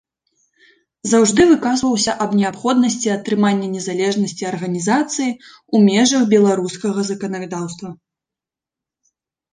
[1.11, 7.89] Заўжды выказваўся аб неабходнасці атрымання незалежнасці арганізацыі ў межах беларускага заканадаўства.